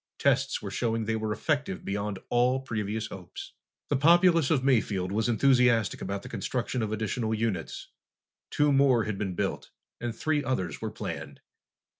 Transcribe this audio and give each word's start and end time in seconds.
Tests 0.17 0.63
were 0.63 0.71
showing 0.71 1.05
they 1.05 1.15
were 1.15 1.31
effective 1.31 1.85
beyond 1.85 2.17
all 2.29 2.59
previous 2.61 3.05
hopes. 3.05 3.53
The 3.89 3.95
populace 3.95 4.49
of 4.49 4.63
Mayfield 4.63 5.11
was 5.11 5.29
enthusiastic 5.29 6.01
about 6.01 6.23
the 6.23 6.27
construction 6.27 6.81
of 6.81 6.91
additional 6.91 7.35
units. 7.35 7.87
Two 8.49 8.73
more 8.73 9.03
had 9.03 9.19
been 9.19 9.35
built, 9.35 9.69
and 9.99 10.15
three 10.15 10.43
others 10.43 10.81
were 10.81 10.89
planned. 10.89 11.39